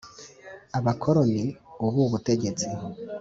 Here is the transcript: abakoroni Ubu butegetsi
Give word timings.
abakoroni 0.77 1.43
Ubu 1.85 2.01
butegetsi 2.11 2.67